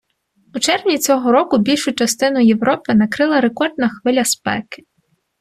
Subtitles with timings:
[0.55, 4.83] У червні цього року більшу частину Європи накрила рекордна хвиля спеки